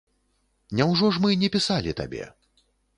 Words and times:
Няўжо 0.79 1.11
ж 1.17 1.23
мы 1.27 1.39
не 1.45 1.53
пісалі 1.59 1.97
табе? 2.05 2.23